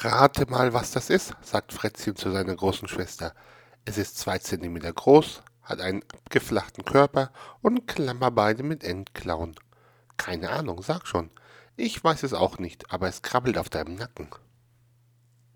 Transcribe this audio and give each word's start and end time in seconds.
Rate 0.00 0.50
mal, 0.50 0.72
was 0.72 0.90
das 0.90 1.10
ist, 1.10 1.34
sagt 1.42 1.72
Fritzchen 1.72 2.16
zu 2.16 2.30
seiner 2.30 2.56
großen 2.56 2.88
Schwester. 2.88 3.34
Es 3.84 3.98
ist 3.98 4.18
zwei 4.18 4.38
Zentimeter 4.38 4.92
groß, 4.92 5.42
hat 5.62 5.80
einen 5.80 6.02
abgeflachten 6.14 6.84
Körper 6.84 7.30
und 7.60 7.86
Klammerbeine 7.86 8.62
mit 8.62 8.82
Endklauen. 8.82 9.54
Keine 10.16 10.50
Ahnung, 10.50 10.82
sag 10.82 11.06
schon. 11.06 11.30
Ich 11.76 12.02
weiß 12.02 12.22
es 12.24 12.34
auch 12.34 12.58
nicht, 12.58 12.92
aber 12.92 13.08
es 13.08 13.22
krabbelt 13.22 13.58
auf 13.58 13.70
deinem 13.70 13.94
Nacken. 13.94 14.28